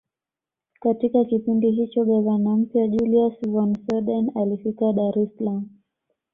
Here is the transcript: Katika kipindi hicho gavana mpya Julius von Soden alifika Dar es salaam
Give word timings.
Katika 0.79 1.25
kipindi 1.25 1.71
hicho 1.71 2.05
gavana 2.05 2.57
mpya 2.57 2.87
Julius 2.87 3.33
von 3.47 3.75
Soden 3.85 4.31
alifika 4.35 4.93
Dar 4.93 5.19
es 5.19 5.29
salaam 5.37 5.69